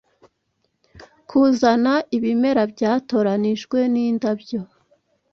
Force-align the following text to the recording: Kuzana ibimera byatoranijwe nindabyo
Kuzana 1.29 1.93
ibimera 2.17 2.61
byatoranijwe 2.73 3.77
nindabyo 3.93 4.59